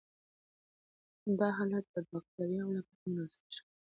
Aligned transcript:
دا 1.39 1.47
حالت 1.57 1.85
د 1.93 1.95
باکټریاوو 2.09 2.75
لپاره 2.77 3.03
مناسب 3.09 3.41
ښکاري. 3.55 3.79